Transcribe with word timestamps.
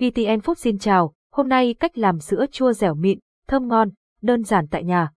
VTN 0.00 0.38
Food 0.38 0.54
xin 0.54 0.78
chào, 0.78 1.12
hôm 1.32 1.48
nay 1.48 1.74
cách 1.74 1.98
làm 1.98 2.20
sữa 2.20 2.44
chua 2.52 2.72
dẻo 2.72 2.94
mịn, 2.94 3.18
thơm 3.48 3.68
ngon, 3.68 3.88
đơn 4.22 4.44
giản 4.44 4.66
tại 4.70 4.84
nhà. 4.84 5.10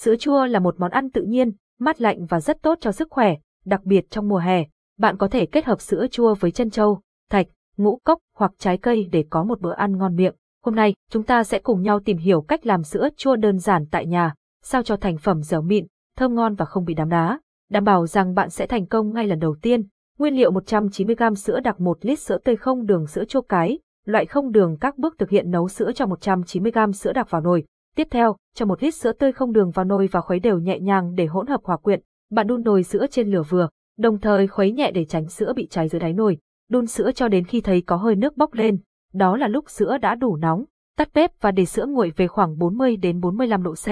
Sữa 0.00 0.16
chua 0.16 0.46
là 0.46 0.58
một 0.58 0.80
món 0.80 0.90
ăn 0.90 1.10
tự 1.10 1.22
nhiên, 1.22 1.52
mát 1.78 2.00
lạnh 2.00 2.26
và 2.26 2.40
rất 2.40 2.62
tốt 2.62 2.78
cho 2.80 2.92
sức 2.92 3.08
khỏe, 3.10 3.34
đặc 3.64 3.84
biệt 3.84 4.10
trong 4.10 4.28
mùa 4.28 4.38
hè. 4.38 4.64
Bạn 4.98 5.16
có 5.16 5.28
thể 5.28 5.46
kết 5.46 5.64
hợp 5.64 5.80
sữa 5.80 6.06
chua 6.10 6.34
với 6.34 6.50
chân 6.50 6.70
trâu, 6.70 7.00
thạch, 7.30 7.46
ngũ 7.76 7.98
cốc 8.04 8.18
hoặc 8.36 8.52
trái 8.58 8.78
cây 8.78 9.08
để 9.12 9.24
có 9.30 9.44
một 9.44 9.60
bữa 9.60 9.72
ăn 9.72 9.98
ngon 9.98 10.16
miệng. 10.16 10.34
Hôm 10.64 10.74
nay, 10.74 10.94
chúng 11.10 11.22
ta 11.22 11.44
sẽ 11.44 11.58
cùng 11.58 11.82
nhau 11.82 12.00
tìm 12.00 12.16
hiểu 12.16 12.40
cách 12.40 12.66
làm 12.66 12.82
sữa 12.82 13.08
chua 13.16 13.36
đơn 13.36 13.58
giản 13.58 13.86
tại 13.90 14.06
nhà, 14.06 14.34
sao 14.62 14.82
cho 14.82 14.96
thành 14.96 15.18
phẩm 15.18 15.42
dẻo 15.42 15.62
mịn, 15.62 15.86
thơm 16.16 16.34
ngon 16.34 16.54
và 16.54 16.64
không 16.64 16.84
bị 16.84 16.94
đám 16.94 17.08
đá. 17.08 17.40
Đảm 17.70 17.84
bảo 17.84 18.06
rằng 18.06 18.34
bạn 18.34 18.50
sẽ 18.50 18.66
thành 18.66 18.86
công 18.86 19.12
ngay 19.14 19.26
lần 19.26 19.38
đầu 19.38 19.56
tiên. 19.62 19.86
Nguyên 20.18 20.34
liệu 20.34 20.52
190g 20.52 21.34
sữa 21.34 21.60
đặc 21.60 21.80
1 21.80 21.98
lít 22.00 22.18
sữa 22.18 22.38
tươi 22.44 22.56
không 22.56 22.86
đường 22.86 23.06
sữa 23.06 23.24
chua 23.24 23.40
cái, 23.40 23.78
loại 24.04 24.26
không 24.26 24.52
đường 24.52 24.76
các 24.80 24.98
bước 24.98 25.18
thực 25.18 25.30
hiện 25.30 25.50
nấu 25.50 25.68
sữa 25.68 25.92
cho 25.94 26.06
190g 26.06 26.92
sữa 26.92 27.12
đặc 27.12 27.30
vào 27.30 27.40
nồi. 27.40 27.64
Tiếp 27.96 28.08
theo, 28.10 28.36
cho 28.54 28.66
một 28.66 28.82
lít 28.82 28.94
sữa 28.94 29.12
tươi 29.12 29.32
không 29.32 29.52
đường 29.52 29.70
vào 29.70 29.84
nồi 29.84 30.08
và 30.12 30.20
khuấy 30.20 30.40
đều 30.40 30.58
nhẹ 30.58 30.80
nhàng 30.80 31.14
để 31.14 31.26
hỗn 31.26 31.46
hợp 31.46 31.60
hòa 31.64 31.76
quyện. 31.76 32.00
Bạn 32.30 32.46
đun 32.46 32.62
nồi 32.62 32.82
sữa 32.82 33.06
trên 33.10 33.30
lửa 33.30 33.42
vừa, 33.48 33.68
đồng 33.98 34.18
thời 34.18 34.46
khuấy 34.46 34.72
nhẹ 34.72 34.90
để 34.90 35.04
tránh 35.04 35.28
sữa 35.28 35.52
bị 35.56 35.66
cháy 35.70 35.88
dưới 35.88 36.00
đáy 36.00 36.12
nồi. 36.12 36.38
Đun 36.70 36.86
sữa 36.86 37.10
cho 37.14 37.28
đến 37.28 37.44
khi 37.44 37.60
thấy 37.60 37.82
có 37.86 37.96
hơi 37.96 38.16
nước 38.16 38.36
bốc 38.36 38.54
lên, 38.54 38.78
đó 39.12 39.36
là 39.36 39.48
lúc 39.48 39.70
sữa 39.70 39.98
đã 39.98 40.14
đủ 40.14 40.36
nóng. 40.36 40.64
Tắt 40.96 41.08
bếp 41.14 41.40
và 41.40 41.50
để 41.50 41.64
sữa 41.64 41.86
nguội 41.88 42.12
về 42.16 42.26
khoảng 42.26 42.58
40 42.58 42.96
đến 42.96 43.20
45 43.20 43.62
độ 43.62 43.74
C. 43.74 43.86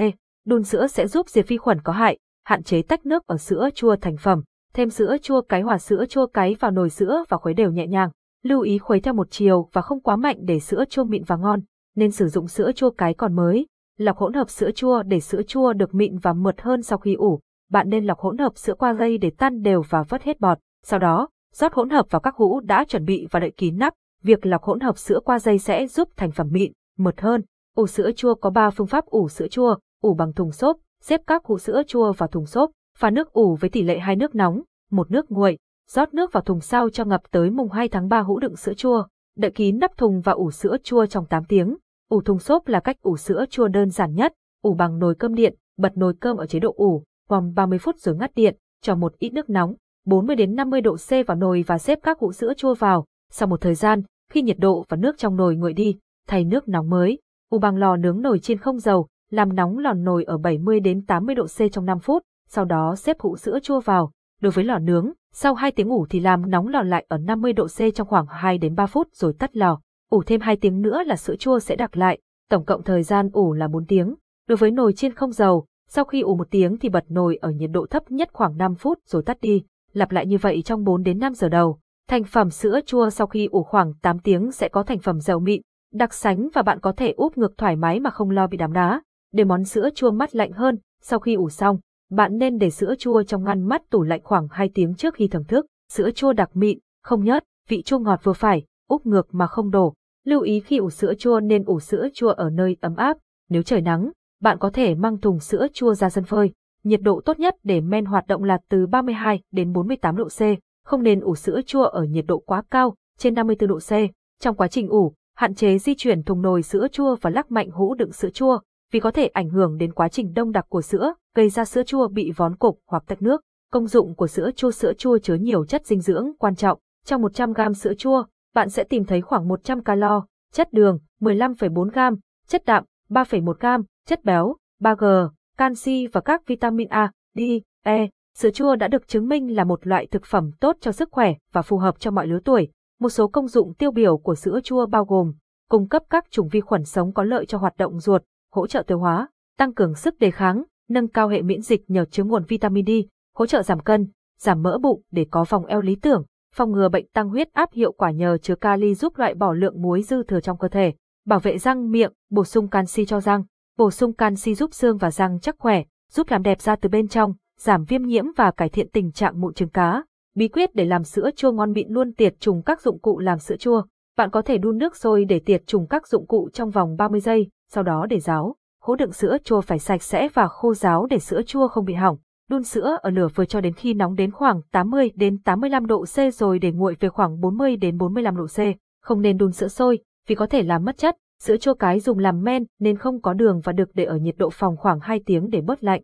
Đun 0.45 0.63
sữa 0.63 0.87
sẽ 0.87 1.07
giúp 1.07 1.29
diệt 1.29 1.47
vi 1.47 1.57
khuẩn 1.57 1.81
có 1.81 1.93
hại, 1.93 2.17
hạn 2.45 2.63
chế 2.63 2.81
tách 2.81 3.05
nước 3.05 3.27
ở 3.27 3.37
sữa 3.37 3.69
chua 3.75 3.95
thành 3.95 4.17
phẩm. 4.17 4.43
Thêm 4.73 4.89
sữa 4.89 5.17
chua 5.21 5.41
cái 5.41 5.61
hòa 5.61 5.77
sữa 5.77 6.05
chua 6.09 6.27
cái 6.27 6.55
vào 6.59 6.71
nồi 6.71 6.89
sữa 6.89 7.23
và 7.29 7.37
khuấy 7.37 7.53
đều 7.53 7.71
nhẹ 7.71 7.87
nhàng. 7.87 8.09
Lưu 8.43 8.61
ý 8.61 8.77
khuấy 8.77 8.99
theo 8.99 9.13
một 9.13 9.27
chiều 9.31 9.69
và 9.73 9.81
không 9.81 10.01
quá 10.01 10.15
mạnh 10.15 10.37
để 10.41 10.59
sữa 10.59 10.83
chua 10.89 11.03
mịn 11.03 11.23
và 11.23 11.35
ngon, 11.35 11.59
nên 11.95 12.11
sử 12.11 12.27
dụng 12.27 12.47
sữa 12.47 12.71
chua 12.71 12.89
cái 12.89 13.13
còn 13.13 13.35
mới. 13.35 13.67
Lọc 13.97 14.17
hỗn 14.17 14.33
hợp 14.33 14.49
sữa 14.49 14.71
chua 14.71 15.03
để 15.03 15.19
sữa 15.19 15.41
chua 15.47 15.73
được 15.73 15.95
mịn 15.95 16.17
và 16.17 16.33
mượt 16.33 16.61
hơn 16.61 16.81
sau 16.81 16.97
khi 16.97 17.13
ủ. 17.13 17.39
Bạn 17.69 17.89
nên 17.89 18.05
lọc 18.05 18.19
hỗn 18.19 18.37
hợp 18.37 18.57
sữa 18.57 18.73
qua 18.73 18.93
dây 18.93 19.17
để 19.17 19.31
tan 19.37 19.61
đều 19.61 19.81
và 19.89 20.03
vớt 20.03 20.23
hết 20.23 20.39
bọt. 20.39 20.57
Sau 20.83 20.99
đó, 20.99 21.29
rót 21.53 21.73
hỗn 21.73 21.89
hợp 21.89 22.05
vào 22.09 22.19
các 22.19 22.35
hũ 22.35 22.59
đã 22.59 22.85
chuẩn 22.87 23.05
bị 23.05 23.27
và 23.31 23.39
đậy 23.39 23.51
kín 23.57 23.77
nắp. 23.77 23.93
Việc 24.23 24.45
lọc 24.45 24.63
hỗn 24.63 24.79
hợp 24.79 24.97
sữa 24.97 25.19
qua 25.25 25.39
dây 25.39 25.59
sẽ 25.59 25.87
giúp 25.87 26.09
thành 26.15 26.31
phẩm 26.31 26.47
mịn, 26.51 26.71
mượt 26.97 27.21
hơn. 27.21 27.41
Ủ 27.75 27.87
sữa 27.87 28.11
chua 28.15 28.35
có 28.35 28.49
3 28.49 28.69
phương 28.69 28.87
pháp 28.87 29.05
ủ 29.05 29.29
sữa 29.29 29.47
chua, 29.47 29.75
ủ 30.01 30.13
bằng 30.13 30.33
thùng 30.33 30.51
xốp, 30.51 30.77
xếp 31.01 31.21
các 31.27 31.45
hũ 31.45 31.57
sữa 31.57 31.81
chua 31.87 32.13
vào 32.13 32.27
thùng 32.27 32.45
xốp, 32.45 32.71
pha 32.97 33.09
nước 33.09 33.33
ủ 33.33 33.55
với 33.55 33.69
tỷ 33.69 33.83
lệ 33.83 33.99
hai 33.99 34.15
nước 34.15 34.35
nóng, 34.35 34.61
một 34.91 35.11
nước 35.11 35.31
nguội, 35.31 35.57
rót 35.95 36.13
nước 36.13 36.33
vào 36.33 36.41
thùng 36.41 36.61
sau 36.61 36.89
cho 36.89 37.05
ngập 37.05 37.21
tới 37.31 37.49
mùng 37.49 37.69
2 37.69 37.89
tháng 37.89 38.07
3 38.07 38.19
hũ 38.19 38.39
đựng 38.39 38.55
sữa 38.55 38.73
chua, 38.73 39.03
đậy 39.37 39.51
kín 39.51 39.79
nắp 39.79 39.97
thùng 39.97 40.21
và 40.21 40.31
ủ 40.31 40.51
sữa 40.51 40.77
chua 40.83 41.05
trong 41.05 41.25
8 41.25 41.43
tiếng. 41.43 41.77
Ủ 42.09 42.21
thùng 42.21 42.39
xốp 42.39 42.67
là 42.67 42.79
cách 42.79 43.01
ủ 43.01 43.17
sữa 43.17 43.45
chua 43.49 43.67
đơn 43.67 43.89
giản 43.89 44.13
nhất, 44.13 44.33
ủ 44.61 44.73
bằng 44.73 44.99
nồi 44.99 45.15
cơm 45.15 45.35
điện, 45.35 45.55
bật 45.77 45.97
nồi 45.97 46.13
cơm 46.19 46.37
ở 46.37 46.45
chế 46.45 46.59
độ 46.59 46.73
ủ, 46.77 47.03
vòng 47.29 47.53
30 47.55 47.79
phút 47.79 47.97
rồi 47.97 48.15
ngắt 48.15 48.31
điện, 48.35 48.57
cho 48.81 48.95
một 48.95 49.17
ít 49.17 49.33
nước 49.33 49.49
nóng, 49.49 49.75
40 50.05 50.35
đến 50.35 50.55
50 50.55 50.81
độ 50.81 50.95
C 50.95 51.09
vào 51.27 51.37
nồi 51.37 51.63
và 51.67 51.77
xếp 51.77 51.99
các 52.03 52.19
hũ 52.19 52.31
sữa 52.31 52.53
chua 52.57 52.73
vào. 52.73 53.05
Sau 53.31 53.47
một 53.47 53.61
thời 53.61 53.75
gian, 53.75 54.01
khi 54.31 54.41
nhiệt 54.41 54.57
độ 54.59 54.85
và 54.89 54.97
nước 54.97 55.17
trong 55.17 55.35
nồi 55.35 55.55
nguội 55.55 55.73
đi, 55.73 55.97
thay 56.27 56.43
nước 56.43 56.67
nóng 56.67 56.89
mới, 56.89 57.19
ủ 57.49 57.59
bằng 57.59 57.77
lò 57.77 57.97
nướng 57.97 58.21
nồi 58.21 58.39
trên 58.39 58.57
không 58.57 58.79
dầu, 58.79 59.07
làm 59.29 59.55
nóng 59.55 59.77
lò 59.77 59.93
nồi 59.93 60.23
ở 60.23 60.37
70 60.37 60.79
đến 60.79 61.05
80 61.05 61.35
độ 61.35 61.45
C 61.45 61.71
trong 61.71 61.85
5 61.85 61.99
phút, 61.99 62.23
sau 62.47 62.65
đó 62.65 62.95
xếp 62.95 63.19
hũ 63.19 63.37
sữa 63.37 63.59
chua 63.63 63.79
vào. 63.79 64.11
Đối 64.41 64.51
với 64.51 64.63
lò 64.65 64.79
nướng, 64.79 65.11
sau 65.33 65.53
2 65.53 65.71
tiếng 65.71 65.89
ủ 65.89 66.05
thì 66.09 66.19
làm 66.19 66.49
nóng 66.49 66.67
lò 66.67 66.81
lại 66.81 67.05
ở 67.09 67.17
50 67.17 67.53
độ 67.53 67.67
C 67.67 67.79
trong 67.95 68.07
khoảng 68.07 68.25
2 68.29 68.57
đến 68.57 68.75
3 68.75 68.85
phút 68.85 69.07
rồi 69.13 69.33
tắt 69.39 69.57
lò. 69.57 69.79
Ủ 70.09 70.23
thêm 70.23 70.41
2 70.41 70.55
tiếng 70.55 70.81
nữa 70.81 71.03
là 71.05 71.15
sữa 71.15 71.35
chua 71.35 71.59
sẽ 71.59 71.75
đặc 71.75 71.97
lại, 71.97 72.19
tổng 72.49 72.65
cộng 72.65 72.83
thời 72.83 73.03
gian 73.03 73.29
ủ 73.33 73.53
là 73.53 73.67
4 73.67 73.85
tiếng. 73.85 74.15
Đối 74.47 74.57
với 74.57 74.71
nồi 74.71 74.93
chiên 74.93 75.13
không 75.13 75.31
dầu, 75.31 75.65
sau 75.87 76.05
khi 76.05 76.21
ủ 76.21 76.35
1 76.35 76.47
tiếng 76.51 76.77
thì 76.77 76.89
bật 76.89 77.05
nồi 77.09 77.35
ở 77.35 77.49
nhiệt 77.49 77.69
độ 77.73 77.85
thấp 77.85 78.11
nhất 78.11 78.29
khoảng 78.33 78.57
5 78.57 78.75
phút 78.75 78.99
rồi 79.05 79.23
tắt 79.23 79.37
đi, 79.41 79.63
lặp 79.93 80.11
lại 80.11 80.25
như 80.25 80.37
vậy 80.37 80.61
trong 80.61 80.83
4 80.83 81.03
đến 81.03 81.19
5 81.19 81.33
giờ 81.33 81.49
đầu. 81.49 81.79
Thành 82.09 82.23
phẩm 82.23 82.49
sữa 82.49 82.79
chua 82.85 83.09
sau 83.09 83.27
khi 83.27 83.45
ủ 83.45 83.63
khoảng 83.63 83.93
8 84.01 84.19
tiếng 84.19 84.51
sẽ 84.51 84.69
có 84.69 84.83
thành 84.83 84.99
phẩm 84.99 85.19
dầu 85.19 85.39
mịn, 85.39 85.61
đặc 85.93 86.13
sánh 86.13 86.49
và 86.53 86.61
bạn 86.61 86.79
có 86.79 86.91
thể 86.91 87.11
úp 87.11 87.37
ngược 87.37 87.57
thoải 87.57 87.75
mái 87.75 87.99
mà 87.99 88.09
không 88.09 88.29
lo 88.29 88.47
bị 88.47 88.57
đám 88.57 88.73
đá. 88.73 89.01
Để 89.33 89.43
món 89.43 89.63
sữa 89.63 89.89
chua 89.95 90.11
mát 90.11 90.35
lạnh 90.35 90.51
hơn, 90.51 90.77
sau 91.01 91.19
khi 91.19 91.33
ủ 91.33 91.49
xong, 91.49 91.79
bạn 92.11 92.37
nên 92.37 92.57
để 92.57 92.69
sữa 92.69 92.95
chua 92.99 93.23
trong 93.23 93.43
ngăn 93.43 93.67
mát 93.67 93.89
tủ 93.89 94.03
lạnh 94.03 94.21
khoảng 94.23 94.47
2 94.51 94.69
tiếng 94.73 94.95
trước 94.95 95.13
khi 95.13 95.27
thưởng 95.27 95.43
thức. 95.43 95.65
Sữa 95.93 96.11
chua 96.11 96.33
đặc 96.33 96.49
mịn, 96.53 96.79
không 97.03 97.23
nhớt, 97.23 97.43
vị 97.67 97.81
chua 97.81 97.99
ngọt 97.99 98.19
vừa 98.23 98.33
phải, 98.33 98.63
úp 98.87 99.05
ngược 99.05 99.27
mà 99.31 99.47
không 99.47 99.71
đổ. 99.71 99.93
Lưu 100.25 100.41
ý 100.41 100.59
khi 100.59 100.77
ủ 100.77 100.89
sữa 100.89 101.13
chua 101.13 101.39
nên 101.39 101.63
ủ 101.63 101.79
sữa 101.79 102.07
chua 102.13 102.29
ở 102.29 102.49
nơi 102.49 102.77
ấm 102.81 102.95
áp. 102.95 103.17
Nếu 103.49 103.63
trời 103.63 103.81
nắng, 103.81 104.11
bạn 104.41 104.57
có 104.59 104.69
thể 104.69 104.95
mang 104.95 105.17
thùng 105.17 105.39
sữa 105.39 105.67
chua 105.73 105.93
ra 105.93 106.09
sân 106.09 106.23
phơi. 106.23 106.51
Nhiệt 106.83 107.01
độ 107.01 107.21
tốt 107.25 107.39
nhất 107.39 107.55
để 107.63 107.81
men 107.81 108.05
hoạt 108.05 108.27
động 108.27 108.43
là 108.43 108.59
từ 108.69 108.87
32 108.87 109.41
đến 109.51 109.73
48 109.73 110.15
độ 110.15 110.27
C. 110.27 110.41
Không 110.85 111.03
nên 111.03 111.19
ủ 111.19 111.35
sữa 111.35 111.61
chua 111.65 111.83
ở 111.83 112.03
nhiệt 112.03 112.25
độ 112.27 112.39
quá 112.39 112.63
cao, 112.71 112.95
trên 113.17 113.33
54 113.33 113.69
độ 113.69 113.79
C. 113.79 113.91
Trong 114.39 114.55
quá 114.55 114.67
trình 114.67 114.87
ủ, 114.87 115.13
hạn 115.35 115.55
chế 115.55 115.77
di 115.77 115.95
chuyển 115.97 116.23
thùng 116.23 116.41
nồi 116.41 116.63
sữa 116.63 116.87
chua 116.91 117.15
và 117.21 117.29
lắc 117.29 117.51
mạnh 117.51 117.69
hũ 117.71 117.95
đựng 117.95 118.11
sữa 118.11 118.29
chua, 118.29 118.59
vì 118.91 118.99
có 118.99 119.11
thể 119.11 119.27
ảnh 119.27 119.49
hưởng 119.49 119.77
đến 119.77 119.93
quá 119.93 120.07
trình 120.07 120.33
đông 120.33 120.51
đặc 120.51 120.65
của 120.69 120.81
sữa, 120.81 121.13
gây 121.35 121.49
ra 121.49 121.65
sữa 121.65 121.83
chua 121.83 122.07
bị 122.07 122.31
vón 122.31 122.55
cục 122.55 122.79
hoặc 122.87 123.03
tách 123.07 123.21
nước. 123.21 123.41
Công 123.71 123.87
dụng 123.87 124.15
của 124.15 124.27
sữa 124.27 124.49
chua 124.55 124.71
Sữa 124.71 124.93
chua 124.93 125.17
chứa 125.17 125.35
nhiều 125.35 125.65
chất 125.65 125.85
dinh 125.85 126.01
dưỡng 126.01 126.31
quan 126.39 126.55
trọng. 126.55 126.79
Trong 127.05 127.21
100 127.21 127.53
g 127.53 127.61
sữa 127.77 127.93
chua, 127.97 128.23
bạn 128.55 128.69
sẽ 128.69 128.83
tìm 128.83 129.05
thấy 129.05 129.21
khoảng 129.21 129.47
100 129.47 129.83
calo, 129.83 130.25
chất 130.53 130.73
đường 130.73 130.99
15,4 131.21 131.89
g, 131.89 132.15
chất 132.47 132.65
đạm 132.65 132.83
3,1 133.09 133.53
g, 133.53 133.83
chất 134.07 134.23
béo 134.23 134.55
3G, 134.81 135.29
canxi 135.57 136.07
và 136.07 136.21
các 136.21 136.47
vitamin 136.47 136.87
A, 136.87 137.11
D, 137.35 137.39
E. 137.83 138.07
Sữa 138.37 138.49
chua 138.49 138.75
đã 138.75 138.87
được 138.87 139.07
chứng 139.07 139.27
minh 139.27 139.55
là 139.55 139.63
một 139.63 139.87
loại 139.87 140.07
thực 140.07 140.25
phẩm 140.25 140.51
tốt 140.59 140.77
cho 140.81 140.91
sức 140.91 141.09
khỏe 141.11 141.33
và 141.51 141.61
phù 141.61 141.77
hợp 141.77 141.99
cho 141.99 142.11
mọi 142.11 142.27
lứa 142.27 142.39
tuổi. 142.45 142.67
Một 142.99 143.09
số 143.09 143.27
công 143.27 143.47
dụng 143.47 143.73
tiêu 143.73 143.91
biểu 143.91 144.17
của 144.17 144.35
sữa 144.35 144.59
chua 144.63 144.85
bao 144.85 145.05
gồm 145.05 145.33
cung 145.69 145.87
cấp 145.87 146.03
các 146.09 146.31
chủng 146.31 146.47
vi 146.47 146.61
khuẩn 146.61 146.83
sống 146.83 147.13
có 147.13 147.23
lợi 147.23 147.45
cho 147.45 147.57
hoạt 147.57 147.77
động 147.77 147.99
ruột, 147.99 148.23
hỗ 148.51 148.67
trợ 148.67 148.83
tiêu 148.83 148.99
hóa, 148.99 149.27
tăng 149.57 149.73
cường 149.73 149.95
sức 149.95 150.19
đề 150.19 150.31
kháng, 150.31 150.63
nâng 150.89 151.07
cao 151.07 151.27
hệ 151.27 151.41
miễn 151.41 151.61
dịch 151.61 151.81
nhờ 151.87 152.05
chứa 152.05 152.23
nguồn 152.23 152.43
vitamin 152.47 152.85
D, 152.85 152.89
hỗ 153.35 153.45
trợ 153.45 153.63
giảm 153.63 153.79
cân, 153.79 154.07
giảm 154.39 154.63
mỡ 154.63 154.77
bụng 154.77 155.01
để 155.11 155.25
có 155.31 155.45
vòng 155.49 155.65
eo 155.65 155.81
lý 155.81 155.95
tưởng, 155.95 156.23
phòng 156.55 156.71
ngừa 156.71 156.89
bệnh 156.89 157.07
tăng 157.07 157.29
huyết 157.29 157.53
áp 157.53 157.73
hiệu 157.73 157.91
quả 157.91 158.11
nhờ 158.11 158.37
chứa 158.37 158.55
kali 158.55 158.95
giúp 158.95 159.17
loại 159.17 159.33
bỏ 159.33 159.53
lượng 159.53 159.81
muối 159.81 160.03
dư 160.03 160.23
thừa 160.23 160.39
trong 160.39 160.57
cơ 160.57 160.67
thể, 160.67 160.93
bảo 161.25 161.39
vệ 161.39 161.57
răng 161.57 161.91
miệng, 161.91 162.11
bổ 162.29 162.43
sung 162.43 162.67
canxi 162.67 163.05
cho 163.05 163.19
răng, 163.21 163.43
bổ 163.77 163.91
sung 163.91 164.13
canxi 164.13 164.55
giúp 164.55 164.73
xương 164.73 164.97
và 164.97 165.11
răng 165.11 165.39
chắc 165.39 165.55
khỏe, 165.57 165.83
giúp 166.11 166.27
làm 166.29 166.43
đẹp 166.43 166.61
da 166.61 166.75
từ 166.75 166.89
bên 166.89 167.07
trong, 167.07 167.33
giảm 167.59 167.83
viêm 167.83 168.03
nhiễm 168.03 168.25
và 168.37 168.51
cải 168.51 168.69
thiện 168.69 168.89
tình 168.89 169.11
trạng 169.11 169.41
mụn 169.41 169.53
trứng 169.53 169.69
cá. 169.69 170.03
Bí 170.35 170.47
quyết 170.47 170.75
để 170.75 170.85
làm 170.85 171.03
sữa 171.03 171.29
chua 171.35 171.51
ngon 171.51 171.71
mịn 171.71 171.87
luôn 171.89 172.13
tiệt 172.13 172.33
trùng 172.39 172.61
các 172.63 172.81
dụng 172.81 172.99
cụ 172.99 173.19
làm 173.19 173.39
sữa 173.39 173.55
chua. 173.57 173.83
Bạn 174.17 174.29
có 174.29 174.41
thể 174.41 174.57
đun 174.57 174.77
nước 174.77 174.95
sôi 174.95 175.25
để 175.25 175.39
tiệt 175.39 175.63
trùng 175.65 175.87
các 175.87 176.07
dụng 176.07 176.27
cụ 176.27 176.49
trong 176.53 176.69
vòng 176.69 176.95
30 176.97 177.19
giây, 177.19 177.49
sau 177.73 177.83
đó 177.83 178.05
để 178.09 178.19
ráo. 178.19 178.55
Hố 178.81 178.95
đựng 178.95 179.13
sữa 179.13 179.37
chua 179.43 179.61
phải 179.61 179.79
sạch 179.79 180.03
sẽ 180.03 180.29
và 180.33 180.47
khô 180.47 180.73
ráo 180.73 181.05
để 181.05 181.19
sữa 181.19 181.41
chua 181.41 181.67
không 181.67 181.85
bị 181.85 181.93
hỏng. 181.93 182.17
Đun 182.49 182.63
sữa 182.63 182.97
ở 183.01 183.09
lửa 183.09 183.27
vừa 183.35 183.45
cho 183.45 183.61
đến 183.61 183.73
khi 183.73 183.93
nóng 183.93 184.15
đến 184.15 184.31
khoảng 184.31 184.61
80 184.71 185.11
đến 185.15 185.37
85 185.41 185.85
độ 185.85 186.05
C 186.05 186.33
rồi 186.33 186.59
để 186.59 186.71
nguội 186.71 186.95
về 186.99 187.09
khoảng 187.09 187.39
40 187.39 187.75
đến 187.75 187.97
45 187.97 188.37
độ 188.37 188.45
C. 188.47 188.59
Không 189.01 189.21
nên 189.21 189.37
đun 189.37 189.51
sữa 189.51 189.67
sôi, 189.67 189.99
vì 190.27 190.35
có 190.35 190.47
thể 190.47 190.63
làm 190.63 190.85
mất 190.85 190.97
chất. 190.97 191.15
Sữa 191.39 191.57
chua 191.57 191.73
cái 191.73 191.99
dùng 191.99 192.19
làm 192.19 192.43
men 192.43 192.63
nên 192.79 192.97
không 192.97 193.21
có 193.21 193.33
đường 193.33 193.61
và 193.63 193.73
được 193.73 193.89
để 193.93 194.05
ở 194.05 194.17
nhiệt 194.17 194.35
độ 194.37 194.49
phòng 194.49 194.77
khoảng 194.77 194.99
2 194.99 195.21
tiếng 195.25 195.49
để 195.49 195.61
bớt 195.61 195.83
lạnh. 195.83 196.01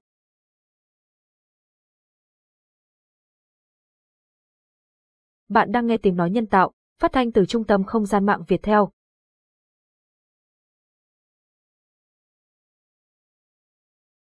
Bạn 5.49 5.71
đang 5.71 5.87
nghe 5.87 5.97
tiếng 5.97 6.15
nói 6.15 6.29
nhân 6.29 6.45
tạo, 6.45 6.71
phát 6.99 7.11
thanh 7.11 7.31
từ 7.31 7.45
trung 7.45 7.63
tâm 7.63 7.83
không 7.83 8.05
gian 8.05 8.25
mạng 8.25 8.43
Việt 8.47 8.63
Theo. 8.63 8.89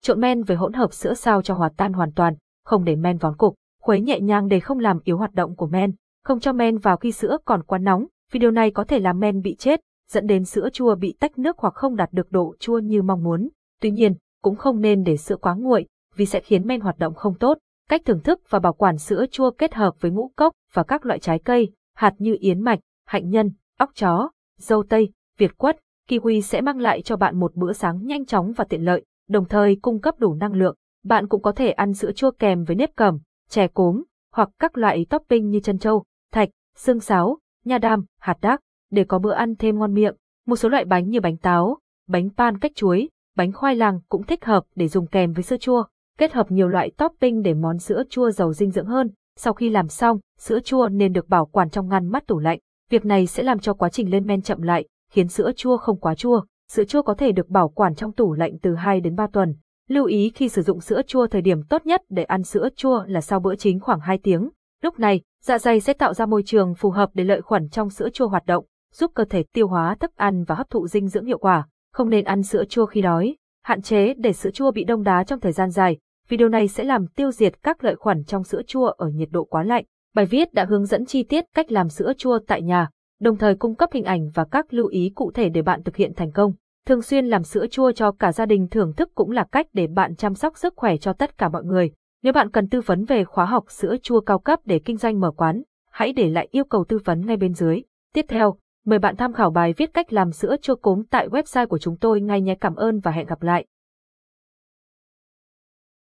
Trộn 0.05 0.21
men 0.21 0.43
với 0.43 0.57
hỗn 0.57 0.73
hợp 0.73 0.93
sữa 0.93 1.13
sao 1.13 1.41
cho 1.41 1.53
hòa 1.53 1.69
tan 1.77 1.93
hoàn 1.93 2.11
toàn, 2.11 2.35
không 2.65 2.83
để 2.83 2.95
men 2.95 3.17
vón 3.17 3.37
cục, 3.37 3.55
khuấy 3.81 4.01
nhẹ 4.01 4.19
nhàng 4.19 4.47
để 4.47 4.59
không 4.59 4.79
làm 4.79 4.99
yếu 5.03 5.17
hoạt 5.17 5.33
động 5.33 5.55
của 5.55 5.67
men, 5.67 5.91
không 6.23 6.39
cho 6.39 6.53
men 6.53 6.77
vào 6.77 6.97
khi 6.97 7.11
sữa 7.11 7.37
còn 7.45 7.63
quá 7.63 7.77
nóng, 7.77 8.05
vì 8.31 8.39
điều 8.39 8.51
này 8.51 8.71
có 8.71 8.83
thể 8.83 8.99
làm 8.99 9.19
men 9.19 9.41
bị 9.41 9.55
chết, 9.55 9.79
dẫn 10.11 10.27
đến 10.27 10.45
sữa 10.45 10.69
chua 10.73 10.95
bị 10.95 11.15
tách 11.19 11.39
nước 11.39 11.57
hoặc 11.59 11.73
không 11.73 11.95
đạt 11.95 12.09
được 12.11 12.31
độ 12.31 12.55
chua 12.59 12.79
như 12.79 13.01
mong 13.01 13.23
muốn. 13.23 13.49
Tuy 13.81 13.91
nhiên, 13.91 14.15
cũng 14.41 14.55
không 14.55 14.81
nên 14.81 15.03
để 15.03 15.17
sữa 15.17 15.35
quá 15.35 15.55
nguội, 15.55 15.85
vì 16.15 16.25
sẽ 16.25 16.39
khiến 16.39 16.67
men 16.67 16.81
hoạt 16.81 16.97
động 16.97 17.13
không 17.13 17.37
tốt. 17.37 17.57
Cách 17.89 18.01
thưởng 18.05 18.21
thức 18.21 18.41
và 18.49 18.59
bảo 18.59 18.73
quản 18.73 18.97
sữa 18.97 19.25
chua 19.31 19.51
kết 19.51 19.73
hợp 19.73 19.93
với 19.99 20.11
ngũ 20.11 20.31
cốc 20.35 20.53
và 20.73 20.83
các 20.83 21.05
loại 21.05 21.19
trái 21.19 21.39
cây, 21.39 21.71
hạt 21.95 22.13
như 22.17 22.37
yến 22.39 22.61
mạch, 22.61 22.79
hạnh 23.05 23.29
nhân, 23.29 23.51
óc 23.77 23.89
chó, 23.95 24.29
dâu 24.57 24.83
tây, 24.89 25.11
việt 25.37 25.57
quất, 25.57 25.77
kiwi 26.09 26.41
sẽ 26.41 26.61
mang 26.61 26.79
lại 26.79 27.01
cho 27.01 27.17
bạn 27.17 27.39
một 27.39 27.55
bữa 27.55 27.73
sáng 27.73 28.05
nhanh 28.05 28.25
chóng 28.25 28.53
và 28.53 28.65
tiện 28.69 28.85
lợi, 28.85 29.05
đồng 29.29 29.45
thời 29.45 29.77
cung 29.81 30.01
cấp 30.01 30.15
đủ 30.19 30.33
năng 30.33 30.53
lượng. 30.53 30.75
Bạn 31.03 31.27
cũng 31.27 31.41
có 31.41 31.51
thể 31.51 31.71
ăn 31.71 31.93
sữa 31.93 32.11
chua 32.11 32.31
kèm 32.31 32.63
với 32.63 32.75
nếp 32.75 32.95
cẩm, 32.95 33.19
chè 33.49 33.67
cốm, 33.67 34.03
hoặc 34.33 34.49
các 34.59 34.77
loại 34.77 35.05
topping 35.09 35.49
như 35.49 35.59
chân 35.59 35.79
trâu, 35.79 36.03
thạch, 36.31 36.49
xương 36.75 36.99
sáo, 36.99 37.37
nha 37.65 37.77
đam, 37.77 38.05
hạt 38.19 38.37
đác. 38.41 38.61
để 38.91 39.03
có 39.03 39.19
bữa 39.19 39.33
ăn 39.33 39.55
thêm 39.55 39.79
ngon 39.79 39.93
miệng. 39.93 40.15
Một 40.45 40.55
số 40.55 40.69
loại 40.69 40.85
bánh 40.85 41.09
như 41.09 41.21
bánh 41.21 41.37
táo, 41.37 41.77
bánh 42.07 42.29
pan 42.37 42.57
cách 42.57 42.71
chuối, 42.75 43.09
bánh 43.35 43.51
khoai 43.51 43.75
lang 43.75 43.99
cũng 44.09 44.23
thích 44.23 44.45
hợp 44.45 44.63
để 44.75 44.87
dùng 44.87 45.07
kèm 45.07 45.33
với 45.33 45.43
sữa 45.43 45.57
chua. 45.57 45.83
Kết 46.17 46.33
hợp 46.33 46.51
nhiều 46.51 46.67
loại 46.67 46.91
topping 46.97 47.41
để 47.41 47.53
món 47.53 47.79
sữa 47.79 48.03
chua 48.09 48.31
giàu 48.31 48.53
dinh 48.53 48.71
dưỡng 48.71 48.85
hơn. 48.85 49.11
Sau 49.35 49.53
khi 49.53 49.69
làm 49.69 49.87
xong, 49.87 50.19
sữa 50.39 50.59
chua 50.59 50.89
nên 50.89 51.13
được 51.13 51.27
bảo 51.27 51.45
quản 51.45 51.69
trong 51.69 51.89
ngăn 51.89 52.07
mát 52.07 52.27
tủ 52.27 52.39
lạnh. 52.39 52.59
Việc 52.89 53.05
này 53.05 53.27
sẽ 53.27 53.43
làm 53.43 53.59
cho 53.59 53.73
quá 53.73 53.89
trình 53.89 54.11
lên 54.11 54.27
men 54.27 54.41
chậm 54.41 54.61
lại, 54.61 54.87
khiến 55.11 55.27
sữa 55.27 55.51
chua 55.55 55.77
không 55.77 55.99
quá 55.99 56.15
chua. 56.15 56.41
Sữa 56.69 56.83
chua 56.83 57.01
có 57.01 57.13
thể 57.13 57.31
được 57.31 57.49
bảo 57.49 57.69
quản 57.69 57.95
trong 57.95 58.11
tủ 58.11 58.33
lạnh 58.33 58.57
từ 58.61 58.75
2 58.75 58.99
đến 59.01 59.15
3 59.15 59.27
tuần. 59.27 59.55
Lưu 59.87 60.05
ý 60.05 60.31
khi 60.35 60.49
sử 60.49 60.61
dụng 60.61 60.81
sữa 60.81 61.01
chua 61.07 61.27
thời 61.27 61.41
điểm 61.41 61.63
tốt 61.63 61.85
nhất 61.85 62.01
để 62.09 62.23
ăn 62.23 62.43
sữa 62.43 62.69
chua 62.75 63.03
là 63.07 63.21
sau 63.21 63.39
bữa 63.39 63.55
chính 63.55 63.79
khoảng 63.79 63.99
2 63.99 64.17
tiếng. 64.17 64.49
Lúc 64.83 64.99
này, 64.99 65.21
dạ 65.43 65.57
dày 65.57 65.79
sẽ 65.79 65.93
tạo 65.93 66.13
ra 66.13 66.25
môi 66.25 66.43
trường 66.45 66.75
phù 66.75 66.89
hợp 66.89 67.09
để 67.13 67.23
lợi 67.23 67.41
khuẩn 67.41 67.69
trong 67.69 67.89
sữa 67.89 68.09
chua 68.13 68.27
hoạt 68.27 68.45
động, 68.45 68.65
giúp 68.93 69.11
cơ 69.13 69.25
thể 69.25 69.43
tiêu 69.53 69.67
hóa 69.67 69.95
thức 69.99 70.15
ăn 70.15 70.43
và 70.43 70.55
hấp 70.55 70.69
thụ 70.69 70.87
dinh 70.87 71.07
dưỡng 71.07 71.25
hiệu 71.25 71.37
quả. 71.37 71.67
Không 71.93 72.09
nên 72.09 72.25
ăn 72.25 72.43
sữa 72.43 72.63
chua 72.69 72.85
khi 72.85 73.01
đói, 73.01 73.35
hạn 73.63 73.81
chế 73.81 74.13
để 74.13 74.33
sữa 74.33 74.51
chua 74.51 74.71
bị 74.71 74.83
đông 74.83 75.03
đá 75.03 75.23
trong 75.23 75.39
thời 75.39 75.51
gian 75.51 75.69
dài. 75.69 75.97
Video 76.29 76.49
này 76.49 76.67
sẽ 76.67 76.83
làm 76.83 77.07
tiêu 77.07 77.31
diệt 77.31 77.63
các 77.63 77.83
lợi 77.83 77.95
khuẩn 77.95 78.23
trong 78.23 78.43
sữa 78.43 78.61
chua 78.67 78.85
ở 78.85 79.09
nhiệt 79.09 79.29
độ 79.31 79.43
quá 79.43 79.63
lạnh. 79.63 79.85
Bài 80.15 80.25
viết 80.25 80.53
đã 80.53 80.65
hướng 80.65 80.85
dẫn 80.85 81.05
chi 81.05 81.23
tiết 81.23 81.45
cách 81.53 81.71
làm 81.71 81.89
sữa 81.89 82.13
chua 82.17 82.39
tại 82.47 82.61
nhà, 82.61 82.89
đồng 83.19 83.37
thời 83.37 83.55
cung 83.55 83.75
cấp 83.75 83.89
hình 83.93 84.03
ảnh 84.03 84.29
và 84.33 84.45
các 84.45 84.73
lưu 84.73 84.87
ý 84.87 85.11
cụ 85.15 85.31
thể 85.31 85.49
để 85.49 85.61
bạn 85.61 85.83
thực 85.83 85.95
hiện 85.95 86.13
thành 86.15 86.31
công. 86.31 86.53
Thường 86.87 87.01
xuyên 87.01 87.25
làm 87.25 87.43
sữa 87.43 87.67
chua 87.67 87.91
cho 87.91 88.11
cả 88.11 88.31
gia 88.31 88.45
đình 88.45 88.67
thưởng 88.71 88.93
thức 88.93 89.09
cũng 89.15 89.31
là 89.31 89.45
cách 89.51 89.67
để 89.73 89.87
bạn 89.87 90.15
chăm 90.15 90.35
sóc 90.35 90.57
sức 90.57 90.73
khỏe 90.75 90.97
cho 90.97 91.13
tất 91.13 91.37
cả 91.37 91.49
mọi 91.49 91.63
người. 91.63 91.91
Nếu 92.23 92.33
bạn 92.33 92.51
cần 92.51 92.69
tư 92.69 92.81
vấn 92.81 93.05
về 93.05 93.23
khóa 93.23 93.45
học 93.45 93.65
sữa 93.71 93.95
chua 94.03 94.21
cao 94.21 94.39
cấp 94.39 94.59
để 94.65 94.79
kinh 94.79 94.97
doanh 94.97 95.19
mở 95.19 95.31
quán, 95.31 95.61
hãy 95.91 96.13
để 96.13 96.29
lại 96.29 96.47
yêu 96.51 96.63
cầu 96.63 96.85
tư 96.87 96.99
vấn 97.05 97.25
ngay 97.25 97.37
bên 97.37 97.53
dưới. 97.53 97.81
Tiếp 98.13 98.25
theo, 98.27 98.57
mời 98.85 98.99
bạn 98.99 99.15
tham 99.15 99.33
khảo 99.33 99.51
bài 99.51 99.73
viết 99.77 99.93
cách 99.93 100.13
làm 100.13 100.31
sữa 100.31 100.55
chua 100.61 100.75
cốm 100.75 101.03
tại 101.09 101.27
website 101.27 101.67
của 101.67 101.77
chúng 101.77 101.97
tôi 101.97 102.21
ngay 102.21 102.41
nhé. 102.41 102.55
Cảm 102.55 102.75
ơn 102.75 102.99
và 102.99 103.11
hẹn 103.11 103.25
gặp 103.25 103.43
lại. 103.43 103.65